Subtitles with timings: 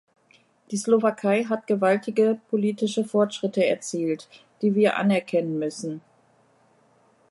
[0.71, 4.27] Die Slowakei hat gewaltige politische Fortschritte erzielt,
[4.63, 6.01] die wir anerkennen müssen.